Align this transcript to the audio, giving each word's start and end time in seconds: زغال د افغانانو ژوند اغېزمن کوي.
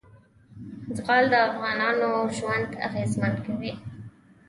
زغال 0.95 1.23
د 1.29 1.33
افغانانو 1.49 2.09
ژوند 2.37 2.69
اغېزمن 2.87 3.33
کوي. 3.45 3.73